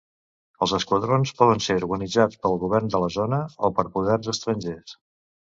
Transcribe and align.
Els 0.65 0.71
esquadrons 0.77 1.33
poden 1.41 1.61
ser 1.67 1.75
organitzats 1.83 2.41
pel 2.47 2.57
govern 2.65 2.91
de 2.97 3.03
la 3.05 3.13
zona, 3.19 3.43
o 3.69 3.73
per 3.81 3.89
poders 3.99 4.31
estrangers. 4.35 4.99